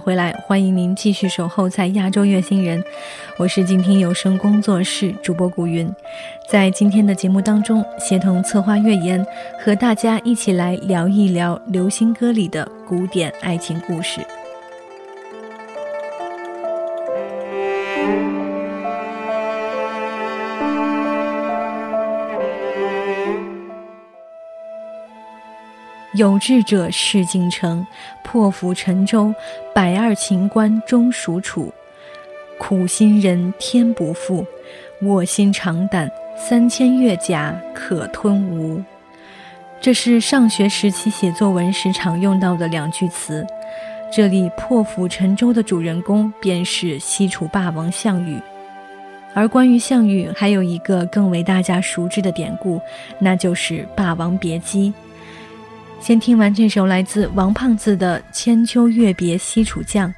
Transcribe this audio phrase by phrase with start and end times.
[0.00, 2.82] 回来，欢迎您继续守候在亚洲月星人，
[3.36, 5.88] 我是静听有声工作室主播古云，
[6.48, 9.24] 在今天的节目当中，协同策划月言，
[9.62, 14.20] 和大家一起来聊一聊流行歌里的古典爱情故事。
[26.20, 27.86] 有志者事竟成，
[28.22, 29.34] 破釜沉舟，
[29.74, 31.72] 百二秦关终属楚。
[32.58, 34.44] 苦心人天不负，
[35.00, 38.84] 卧薪尝胆，三千越甲可吞吴。
[39.80, 43.46] 这是上学时期写作文时常用到的两句词。
[44.12, 48.38] 这里破釜沉舟的主人公便是西楚霸王项羽。
[49.32, 52.78] 而关于项羽，还有一个更为大家熟知的典故，
[53.18, 54.90] 那就是《霸王别姬》。
[56.00, 60.08] 先听完这首来自王胖子的《千秋月别西楚将》，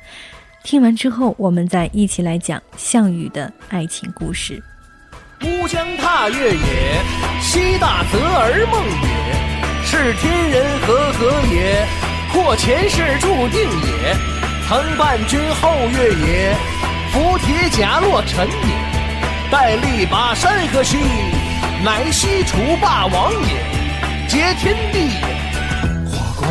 [0.62, 4.62] 听完之后，我们再一起来讲项羽的爱情故事。
[5.42, 7.02] 乌江踏月也，
[7.40, 11.84] 西大泽而梦也，是天人合合也，
[12.32, 14.16] 或前世注定也。
[14.68, 16.56] 曾伴君后月也，
[17.10, 19.50] 扶铁甲落尘也。
[19.50, 20.96] 待力拔山河兮，
[21.84, 25.10] 乃西楚霸王也，结天地。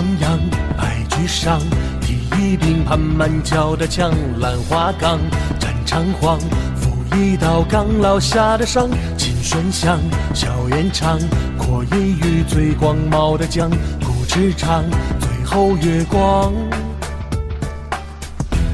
[0.01, 0.39] 黄杨
[0.75, 1.59] 白驹上，
[2.01, 5.19] 提一柄盘满脚的枪，兰花岗
[5.59, 6.39] 战场黄，
[6.75, 8.89] 负一刀刚烙下的伤。
[9.15, 9.99] 秦顺香，
[10.33, 11.19] 笑颜长，
[11.55, 13.69] 阔一羽最光茂的疆，
[14.03, 14.83] 古驰长，
[15.19, 16.51] 最后月光。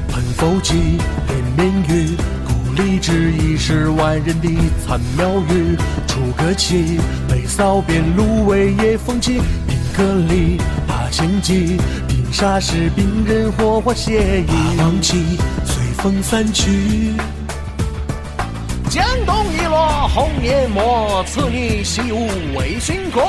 [0.08, 0.96] 喷否骑，
[1.26, 2.16] 连绵雨，
[2.46, 4.48] 故里之一是万人的
[4.82, 5.76] 残庙宇。
[6.06, 10.58] 出个旗，北扫边芦苇也风起，兵戈里。
[11.10, 11.76] 千骑，
[12.06, 17.12] 拼杀士兵人火花血衣，王旗随风散去。
[18.88, 22.26] 江东一落红颜末，此女西吴
[22.56, 23.20] 为君歌。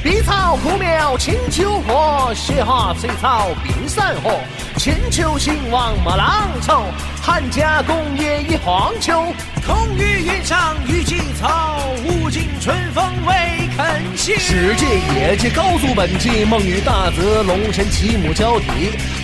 [0.00, 4.38] 碧草枯苗清秋破，雪花翠草冰山河。
[4.76, 6.84] 千秋兴亡莫浪愁，
[7.20, 9.24] 汉家功业已荒丘。
[9.66, 14.36] 空余云上郁金草，无尽春风未肯歇。
[14.38, 14.86] 世界
[15.18, 18.66] 业界高速奔疾，猛于大泽，龙神齐母交替。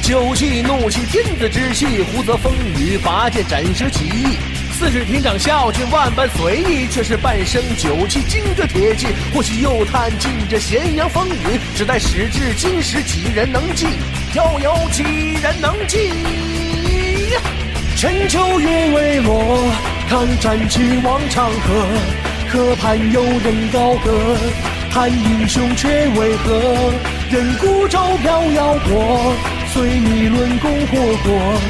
[0.03, 4.37] 酒气怒气天子之气，胡则风雨拔剑斩蛇起义。
[4.85, 9.07] 四世亭长孝敬万般随意，却是半生酒气金戈铁骑。
[9.33, 13.87] 或许又叹尽这咸阳风雨，只待时至今时几人能记？
[14.35, 15.03] 又有几
[15.41, 16.11] 人能记？
[17.97, 19.73] 千秋月未落，
[20.07, 21.87] 看战起望长河。
[22.53, 24.37] 河畔有人高歌，
[24.91, 26.93] 叹英雄却为何？
[27.31, 29.35] 任孤舟飘摇过，
[29.73, 31.61] 随你论功过过。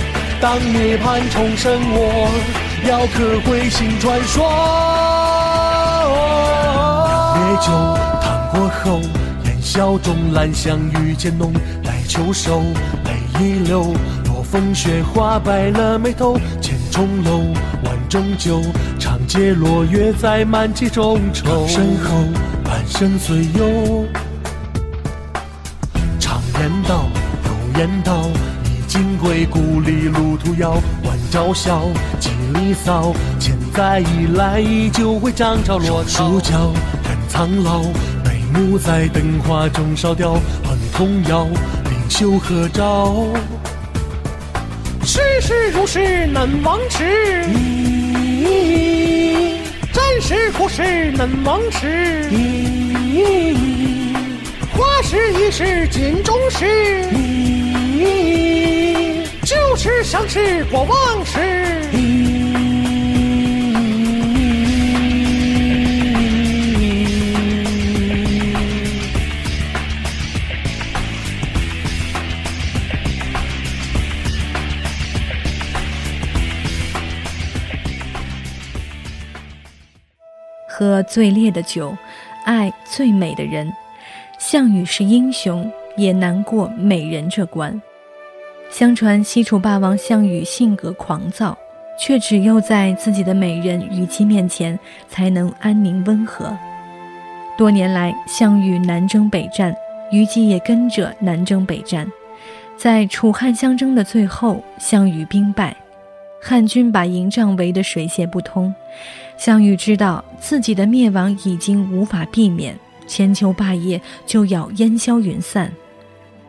[0.40, 2.28] 当涅槃重生我，
[2.86, 4.44] 要刻回新传说。
[7.34, 7.72] 烈酒
[8.20, 9.00] 烫过后，
[9.44, 11.52] 烟消中兰香愈渐浓。
[11.82, 12.60] 待秋收，
[13.04, 13.94] 泪已流。
[14.42, 17.40] 风雪花白了眉头，千重楼，
[17.82, 18.62] 万种酒，
[19.00, 21.66] 长街落月在满其中愁。
[21.66, 22.14] 身后
[22.62, 24.06] 半生岁月，
[26.20, 27.06] 常言道，
[27.46, 28.28] 有言道，
[28.94, 30.80] 衣锦归故里路途遥。
[31.02, 31.82] 万朝笑，
[32.20, 36.30] 几里骚，千载以来依旧会涨潮落潮。
[36.30, 37.82] 树角看苍老，
[38.24, 40.34] 眉目在灯花中烧掉。
[40.62, 41.44] 哼童谣，
[41.90, 43.26] 领袖合照。
[45.04, 47.42] 世事如是难忘时，
[49.92, 52.30] 战时苦事难忘时，
[54.72, 56.64] 花时一事尽终事，
[59.44, 61.38] 就是想吃，我忘吃。
[80.66, 81.96] 喝最烈的酒，
[82.44, 83.70] 爱最美的人。
[84.38, 87.80] 项羽是英雄，也难过美人这关。
[88.74, 91.56] 相传西楚霸王项羽性格狂躁，
[91.96, 94.76] 却只有在自己的美人虞姬面前
[95.08, 96.52] 才能安宁温和。
[97.56, 99.72] 多年来，项羽南征北战，
[100.10, 102.04] 虞姬也跟着南征北战。
[102.76, 105.76] 在楚汉相争的最后，项羽兵败，
[106.42, 108.74] 汉军把营帐围得水泄不通。
[109.36, 112.76] 项羽知道自己的灭亡已经无法避免，
[113.06, 115.70] 千秋霸业就要烟消云散。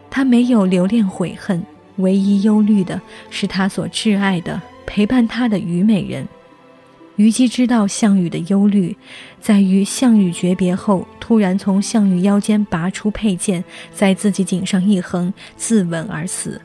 [0.10, 1.63] 他没有留恋悔恨，
[1.97, 3.00] 唯一忧虑的
[3.30, 6.27] 是他所挚爱的、陪伴他的虞美人。
[7.18, 8.94] 虞姬知道项羽的忧虑，
[9.39, 13.63] 在于项羽诀别后，突然从项羽腰间拔出佩剑，
[13.94, 16.59] 在自己颈上一横，自刎而死。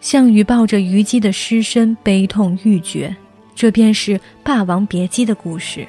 [0.00, 3.16] 项羽抱着虞姬的尸身，悲痛欲绝。
[3.56, 5.84] 这便是《霸王别姬》的故事。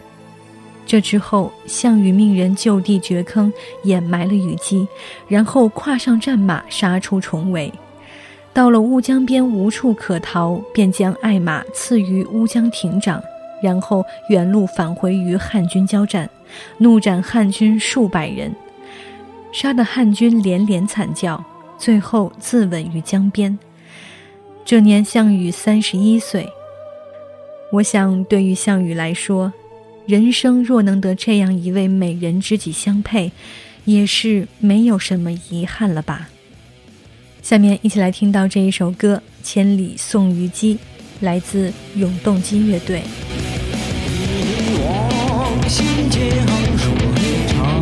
[0.88, 3.54] 这之后，项羽命人就地掘坑，
[3.84, 4.88] 掩埋了虞姬，
[5.28, 7.72] 然后跨上战马，杀出重围。
[8.60, 13.24] 到了乌江边，无处可逃，便将爱马赐予乌江亭长。
[13.64, 16.30] 然后原路返回与汉军交战，
[16.78, 18.54] 怒斩汉军数百人，
[19.54, 21.42] 杀得汉军连连惨叫，
[21.78, 23.58] 最后自刎于江边。
[24.66, 26.46] 这年项羽三十一岁。
[27.72, 29.54] 我想，对于项羽来说，
[30.06, 33.32] 人生若能得这样一位美人知己相配，
[33.86, 36.28] 也是没有什么遗憾了吧。
[37.50, 40.76] 下面一起来听到这一首歌《千里送虞姬》，
[41.22, 43.02] 来自永动机乐队。
[45.68, 46.22] 新江
[46.78, 46.94] 水
[47.48, 47.82] 长，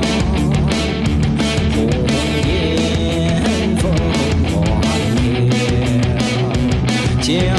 [1.75, 1.90] 红
[2.48, 3.92] 颜凤
[4.72, 4.81] 还
[7.22, 7.56] 江。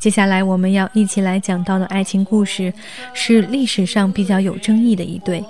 [0.00, 2.72] 接下来我们要一起来讲到的爱情故事，
[3.12, 5.44] 是历史上比较有争议的一对。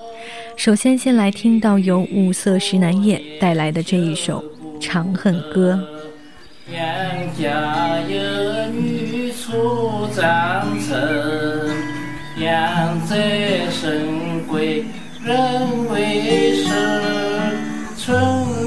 [0.57, 4.45] 首先，先来听到由五色石南叶带来的这一首
[4.81, 5.79] 《长恨歌》。
[6.75, 6.83] 杨
[7.41, 8.19] 家有
[8.73, 10.99] 女初长成，
[12.39, 14.83] 养在深闺
[15.25, 16.75] 人未识。
[17.97, 18.19] 春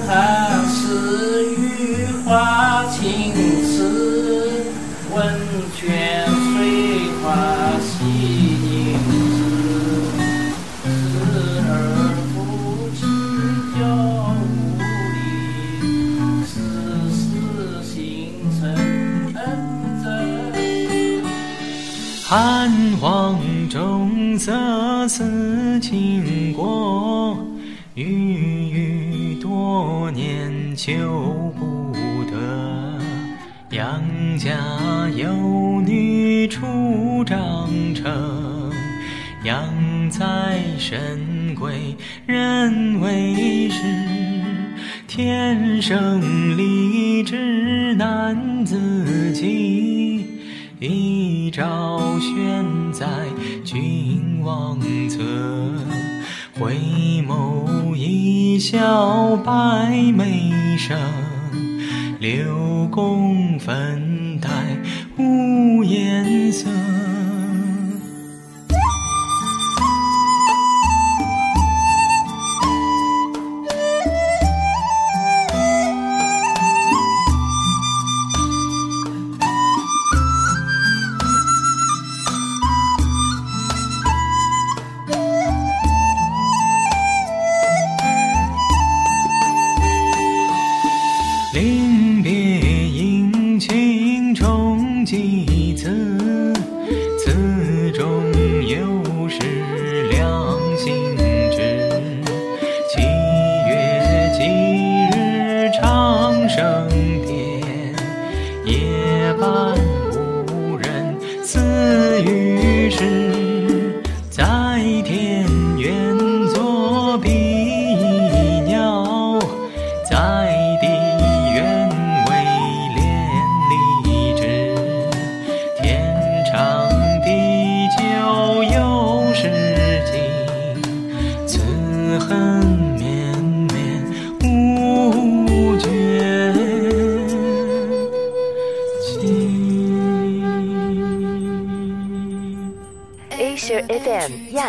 [0.08, 3.53] 寒时雨花青丝，温
[5.86, 7.24] 泉水花
[7.82, 8.66] 洗凝
[9.36, 9.36] 脂。
[10.86, 10.88] 时
[11.68, 11.70] 而
[12.32, 12.34] 夫
[12.96, 12.98] 妻
[13.76, 13.82] 交
[14.40, 14.48] 无
[15.84, 15.84] 力，
[16.46, 16.52] 时
[17.12, 17.22] 时
[17.84, 17.92] 形
[18.58, 18.62] 成
[19.36, 19.38] 恩
[20.02, 20.06] 泽。
[22.24, 22.32] 汉
[23.02, 23.38] 皇
[23.70, 24.48] 重色
[25.10, 27.38] 思倾国，
[27.96, 28.02] 郁
[28.70, 31.92] 郁多年求不
[32.32, 32.34] 得。
[33.70, 34.02] 杨
[34.38, 34.52] 家
[35.16, 35.28] 有
[36.64, 38.72] 初长成，
[39.44, 41.94] 养在深闺
[42.26, 43.82] 人未识。
[45.06, 50.26] 天生丽质难自弃，
[50.80, 53.08] 一朝选在
[53.66, 54.80] 君王
[55.10, 55.20] 侧。
[56.58, 56.76] 回
[57.28, 60.98] 眸一笑百媚生，
[62.22, 64.48] 六宫粉黛
[65.94, 67.13] 颜色。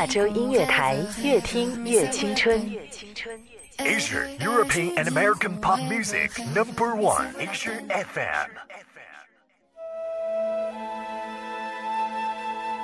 [0.04, 2.60] 亚洲音乐台，越听越青春。
[3.78, 7.28] Asia European and American pop music number one.
[7.38, 8.50] Asia FM.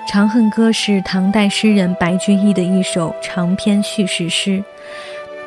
[0.10, 4.64] 《长恨歌》是唐代诗人白居易的一首长篇叙事诗。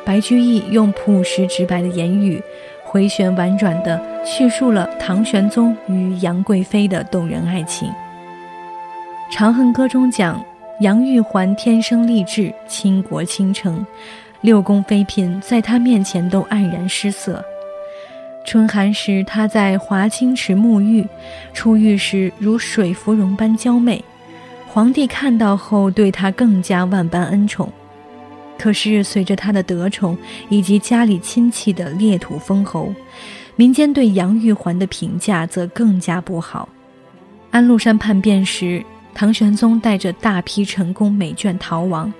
[0.04, 2.40] 白居易用朴实直白的言语，
[2.84, 7.88] 回旋婉转地叙述了唐玄宗与杨贵妃的动人爱情。
[9.32, 10.40] 《长恨歌》中讲，
[10.80, 13.86] 杨玉环天生丽质，倾国倾城，
[14.40, 17.42] 六宫妃嫔在她面前都黯然失色。
[18.44, 21.06] 春寒时，她在华清池沐浴，
[21.52, 24.04] 出浴时如水芙蓉般娇媚。
[24.66, 27.72] 皇帝看到后，对她更加万般恩宠。
[28.58, 32.92] 可是随着她的得宠以及家里亲戚的裂土封侯，
[33.54, 36.68] 民间对杨玉环的评价则更加不好。
[37.52, 38.84] 安禄山叛变时，
[39.14, 42.12] 唐玄宗带着大批陈宫美眷逃亡，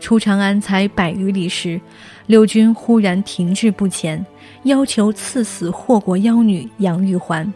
[0.00, 1.80] 出长安才百余里时，
[2.26, 4.26] 六军忽然停滞不前，
[4.64, 7.50] 要求赐死祸国妖女杨玉环。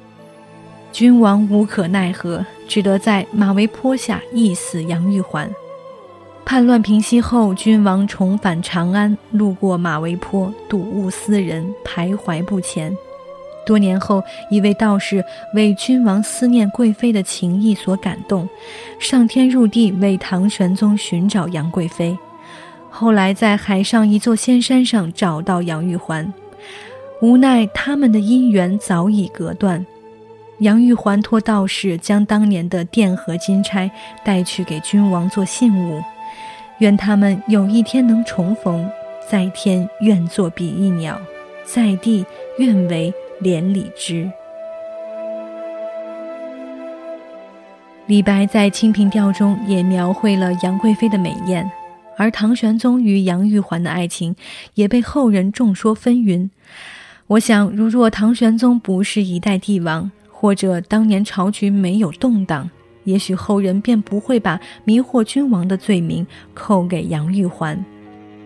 [0.93, 5.50] 君王无可奈何，只得在马嵬坡下缢死杨玉环。
[6.45, 12.97] 叛乱平息后，君王重返长安，路过马嵬坡，睹物思人，徘徊不前。
[13.66, 18.49] 多年后，一位道士为君王思念贵妃的情谊所感动，
[18.99, 22.16] 上天入地为唐玄宗寻找杨贵妃。
[22.88, 26.32] 后来在海上一座仙山上找到杨玉环，
[27.20, 29.85] 无奈他们的姻缘早已隔断。
[30.61, 33.90] 杨玉环托道士将当年的钿和金钗
[34.25, 36.00] 带去给君王做信物，
[36.78, 38.88] 愿他们有一天能重逢。
[39.28, 41.20] 在天愿作比翼鸟，
[41.64, 42.25] 在地
[42.58, 44.31] 愿为连理枝。
[48.07, 51.69] 李白在《清平调》中也描绘了杨贵妃的美艳，
[52.16, 54.37] 而唐玄宗与杨玉环的爱情
[54.75, 56.49] 也被后人众说纷纭。
[57.26, 62.71] 我想，如若唐玄宗不是一代帝王，或者当年朝局没有动荡，
[63.02, 66.25] 也许后人便不会把迷惑君王的罪名
[66.55, 67.85] 扣给杨玉环，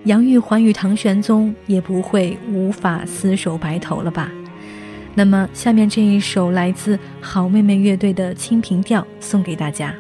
[0.05, 4.31] 杨玉环与唐玄宗也不会无法厮守白头了吧。
[5.15, 9.95] 那么，下面这一首来自好妹妹乐队的《清平调》送给大家。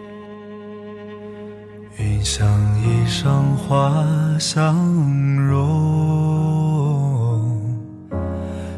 [1.98, 2.46] 云想
[2.80, 3.92] 衣裳花
[4.38, 4.74] 相
[5.36, 5.60] 融，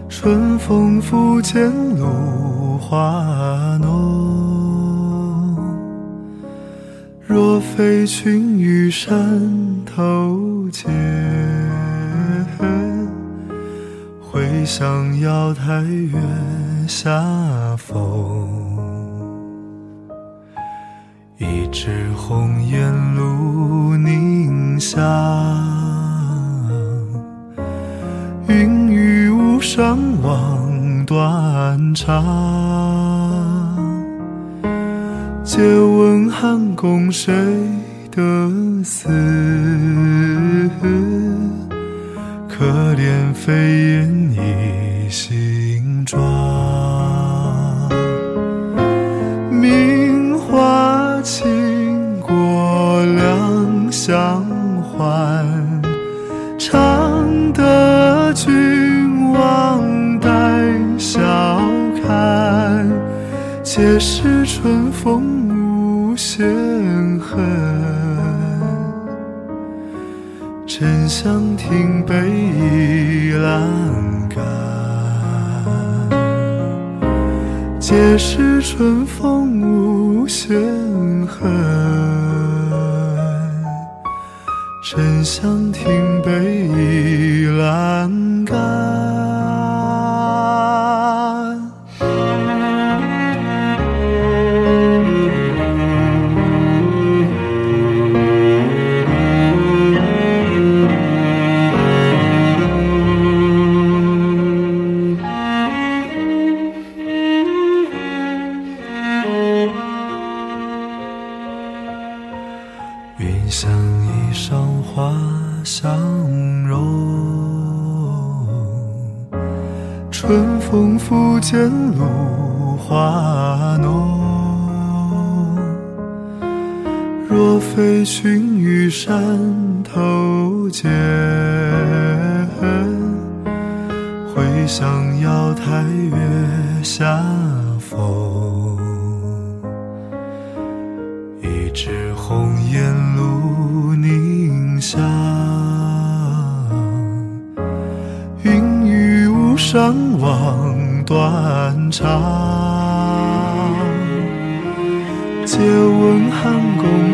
[0.09, 3.91] 春风拂槛露华浓。
[7.25, 9.15] 若非群玉山
[9.87, 10.91] 头见。
[14.33, 16.19] 回想瑶台月
[16.89, 17.11] 下
[17.77, 18.49] 逢，
[21.37, 24.99] 一枝红艳露凝香，
[28.49, 32.25] 云雨巫山枉断肠。
[35.45, 37.35] 借问汉宫谁
[38.11, 38.51] 得
[38.83, 39.11] 似？
[42.63, 46.23] 可怜飞燕倚新妆，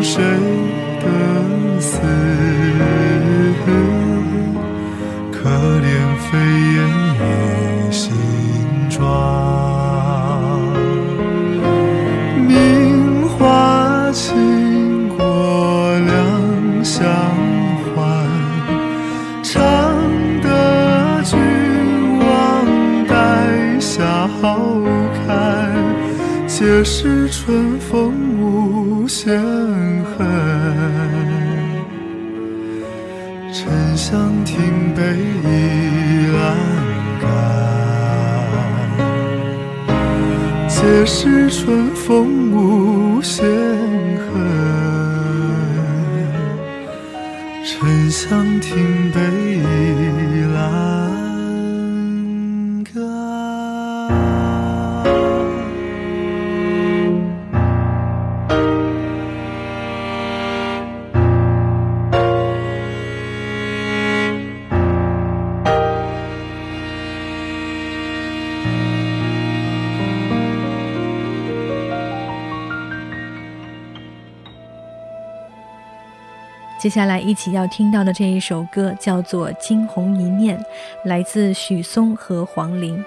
[0.01, 0.23] 谁
[1.01, 1.99] 的思？
[5.31, 6.68] 可怜飞
[76.89, 80.57] 接下来一起要听到的这一首歌叫做《惊鸿一面》，
[81.05, 82.97] 来自许嵩和黄龄。《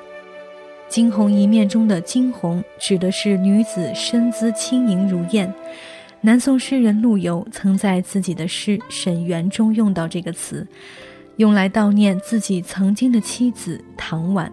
[0.89, 5.53] 惊鸿一面》中的“惊鸿”指的是女子身姿轻盈如燕。
[6.21, 10.65] 南宋诗人陆游曾在自己的诗《沈园》中用到这个词，
[11.39, 14.49] 用来悼念自己曾经的妻子唐婉。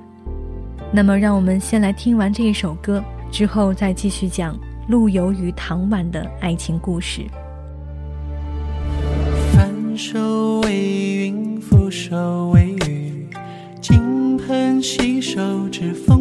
[0.91, 2.99] 那么，让我们先来听完这一首歌，
[3.31, 7.27] 之后再继续讲陆游与唐婉的爱情故事。
[10.01, 13.27] 手为云，覆手为雨，
[13.81, 16.18] 金盆洗手指风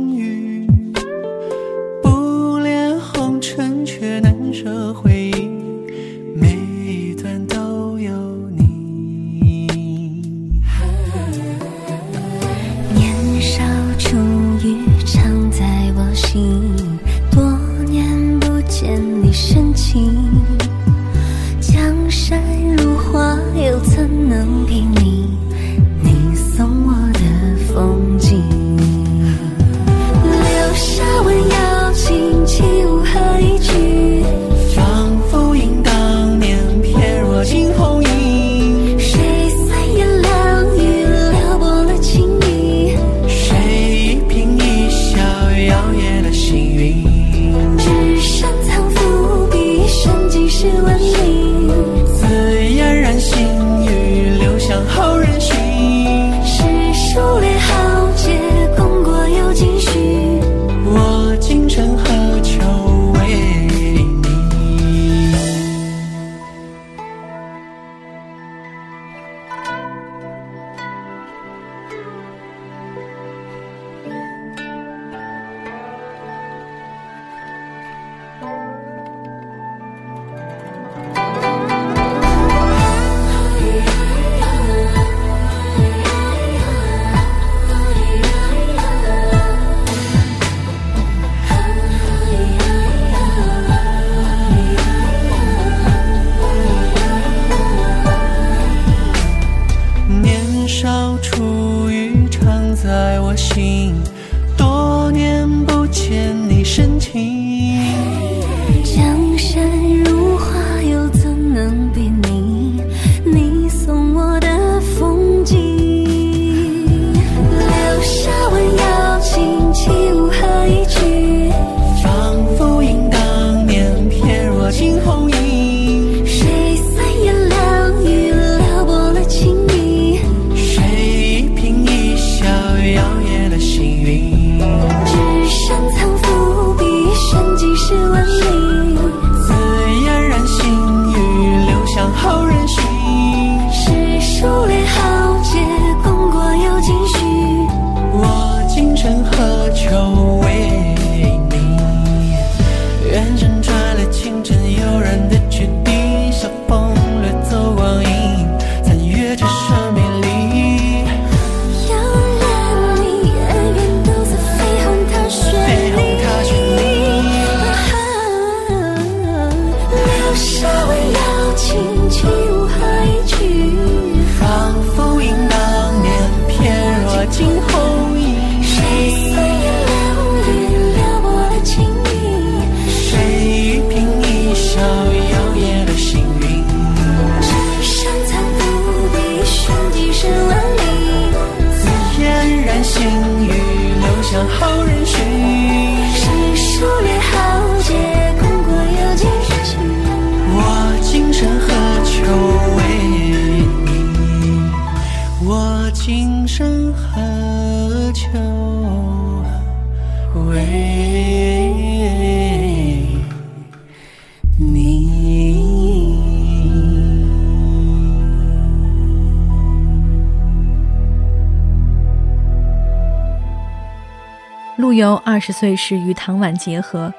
[225.09, 227.11] 陆游二十岁时与唐婉结合，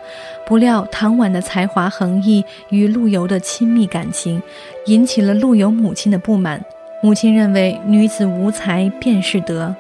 [0.45, 4.39] 不料唐婉的才华横溢与陆游的亲密感情，
[4.85, 6.63] 引起了陆游母亲的不满。
[7.01, 9.75] 母亲认为女子无才便是德，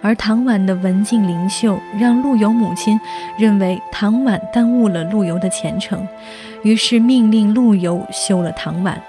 [0.00, 2.96] 而唐婉的文静灵秀让陆游母亲
[3.36, 6.06] 认为唐婉耽误了陆游的前程，
[6.62, 9.02] 于是命令陆游休了唐婉。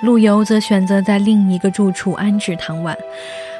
[0.00, 2.96] 陆游则选择在另一个住处安置唐婉，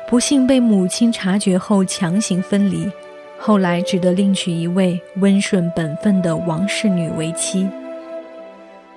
[0.08, 2.90] 不幸被母亲察觉后强行分离。
[3.38, 7.68] 后来只得另娶一位温顺本分的王氏女为妻。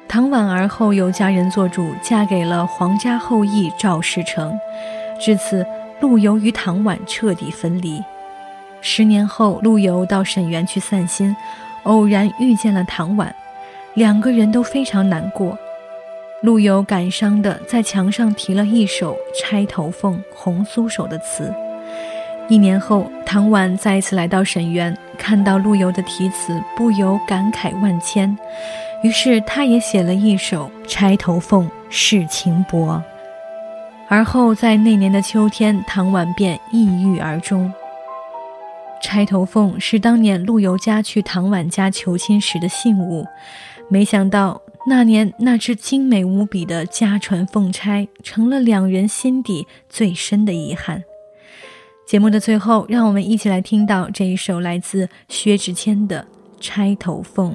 [0.07, 4.57] 唐婉儿后有家人做主，嫁给了皇家后裔赵世成。
[5.19, 5.65] 至此，
[5.99, 8.01] 陆游与唐婉彻底分离。
[8.81, 11.35] 十年后，陆游到沈园去散心，
[11.83, 13.35] 偶然遇见了唐婉，
[13.93, 15.55] 两个人都非常难过。
[16.41, 21.53] 陆游感伤地在墙上题了一首《钗头凤·红酥手》的词。
[22.49, 28.35] 一年后，唐婉再次来到沈园，看到陆游的题词，不由感慨万千。
[29.03, 32.95] 于是，他也写了一首《钗头凤·世情薄》。
[34.07, 37.71] 而后，在那年的秋天，唐婉便抑郁而终。
[38.99, 43.27] 钗头凤是当年陆游家去唐婉家求亲时的信物，
[43.89, 51.03] 没想到那年那只精美无比的家传凤钗，成了两人心底最深的遗憾。
[52.09, 56.25] 节目的最后，让我们一起来听到这一首来自薛之谦的
[56.59, 57.51] 《钗头凤》。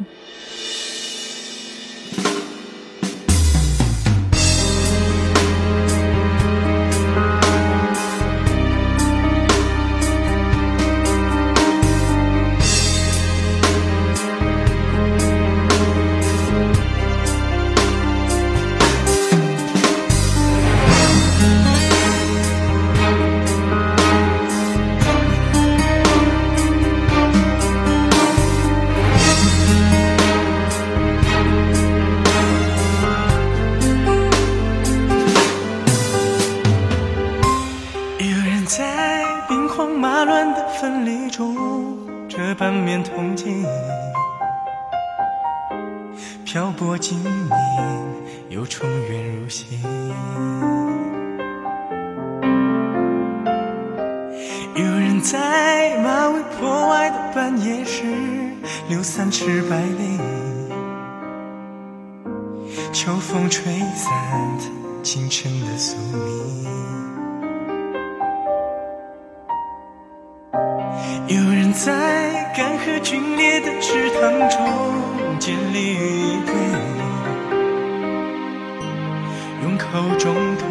[79.77, 79.87] 口
[80.19, 80.65] 中唾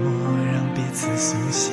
[0.00, 0.04] 沫
[0.52, 1.72] 让彼此苏醒。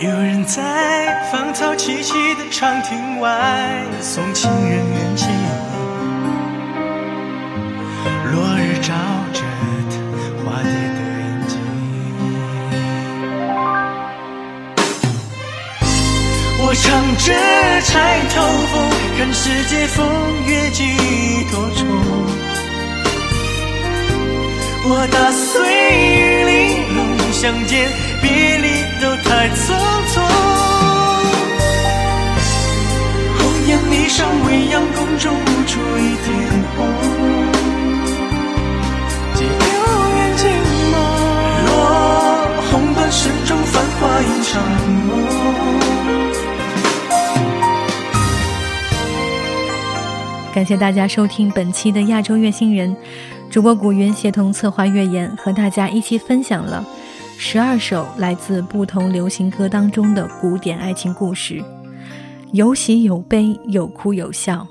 [0.00, 5.28] 有人在芳草萋萋的长亭外送情人远行，
[8.32, 8.92] 落日照
[16.72, 17.34] 我唱着。
[17.84, 18.40] 钗头
[18.72, 18.74] 凤，
[19.18, 20.08] 看世界风
[20.46, 20.96] 月几
[21.50, 21.84] 多愁。
[24.88, 25.60] 我打碎
[26.16, 26.52] 玉玲
[26.96, 26.98] 珑，
[27.30, 27.90] 相见
[28.22, 28.68] 别离
[29.02, 29.76] 都太匆
[30.14, 30.14] 匆。
[33.36, 36.26] 红颜霓裳，未央宫中无处一点
[36.74, 36.78] 红。
[39.34, 39.60] 几流
[40.16, 40.40] 烟尽
[40.90, 40.94] 梦，
[41.66, 41.68] 落
[42.70, 44.50] 红断声中，繁华一场
[45.08, 45.91] 梦。
[50.52, 52.94] 感谢大家收听本期的亚洲乐星人，
[53.48, 56.86] 主播古云协同策划乐言，和大家一起分享了
[57.38, 61.64] 十二首来自不同流行歌当中的古典爱情故事，
[62.52, 64.66] 有喜有悲，有哭有笑。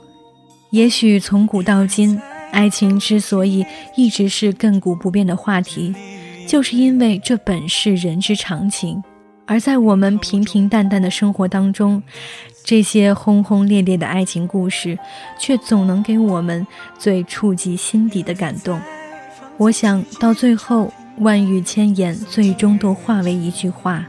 [0.69, 3.65] 也许从古到今，爱情之所以
[3.97, 5.95] 一直是亘古不变的话题，
[6.47, 9.01] 就是因为这本是人之常情。
[9.47, 12.01] 而在我们平平淡淡的生活当中，
[12.63, 14.97] 这些轰轰烈烈的爱情故事，
[15.39, 16.65] 却总能给我们
[16.97, 18.79] 最触及心底的感动。
[19.57, 24.05] 我想到最后，万语千言，最终都化为一句话：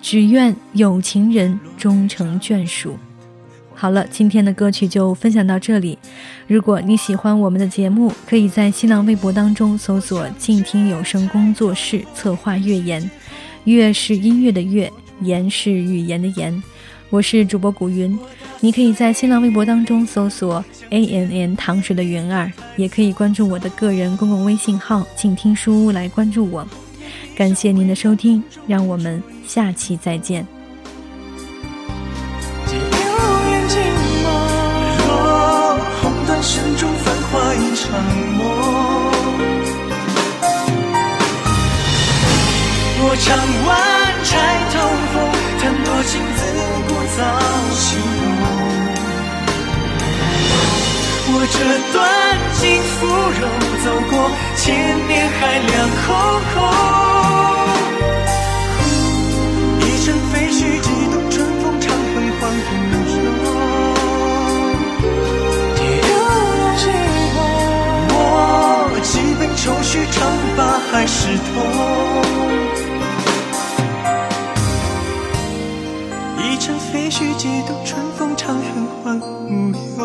[0.00, 2.96] 只愿有情人终成眷属。
[3.74, 5.98] 好了，今天的歌曲就分享到这里。
[6.46, 13.08] 如果你喜欢我们的节目，可以在新浪微博当中搜索“静听有声工作室”，策划乐言。
[13.64, 16.62] 乐是音乐的乐，言是语言的言。
[17.10, 18.18] 我是主播古云，
[18.60, 26.68] 你可以在新浪微博当中搜索 A N N 糖水的云儿，也可以关注我的个人公共微信号“静听书屋”来关注我。
[27.34, 30.46] 感谢您的收听，让我们下期再见。
[43.00, 43.68] 我唱完
[44.24, 44.36] 钗
[44.74, 44.76] 头
[45.14, 45.16] 凤，
[45.58, 46.37] 弹多情。
[47.18, 47.24] 早
[47.74, 47.98] 心
[48.38, 48.46] 动，
[51.26, 51.58] 我这
[51.92, 51.98] 段
[52.54, 52.62] 情
[52.94, 52.96] 芙
[53.40, 53.42] 蓉
[53.82, 54.12] 走过
[54.54, 54.62] 千
[55.08, 56.06] 年海凉空
[56.54, 56.56] 空。
[59.80, 62.70] 一程废墟，几度春风长恨换红
[63.10, 63.12] 袖。
[68.14, 68.14] 我
[69.02, 70.16] 几杯愁绪，长
[70.56, 70.60] 把
[70.92, 71.34] 海誓
[77.18, 77.38] 痛。
[77.38, 80.04] 几度春风长恨换无忧。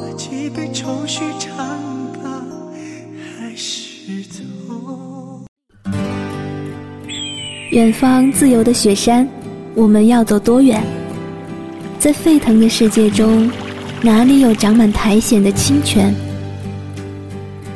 [0.00, 1.56] 我几杯愁绪长
[2.14, 2.28] 把
[3.18, 4.44] 海誓痛。
[7.70, 9.28] 远方自由的雪山，
[9.74, 10.82] 我们要走多远？
[11.98, 13.50] 在沸腾的世界中，
[14.02, 16.14] 哪里有长满苔藓的清泉？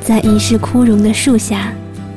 [0.01, 1.73] 在已是枯荣的树下。